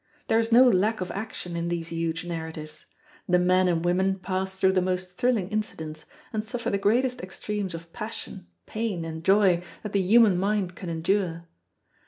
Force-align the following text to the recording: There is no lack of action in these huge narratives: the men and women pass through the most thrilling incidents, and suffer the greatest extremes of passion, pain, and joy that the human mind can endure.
There 0.29 0.39
is 0.39 0.51
no 0.51 0.67
lack 0.67 0.99
of 0.99 1.11
action 1.11 1.55
in 1.55 1.69
these 1.69 1.89
huge 1.89 2.25
narratives: 2.25 2.85
the 3.29 3.37
men 3.37 3.67
and 3.67 3.85
women 3.85 4.17
pass 4.17 4.55
through 4.55 4.71
the 4.71 4.81
most 4.81 5.15
thrilling 5.15 5.49
incidents, 5.49 6.05
and 6.33 6.43
suffer 6.43 6.71
the 6.71 6.79
greatest 6.79 7.21
extremes 7.21 7.75
of 7.75 7.93
passion, 7.93 8.47
pain, 8.65 9.05
and 9.05 9.23
joy 9.23 9.61
that 9.83 9.93
the 9.93 10.01
human 10.01 10.39
mind 10.39 10.75
can 10.75 10.89
endure. 10.89 11.45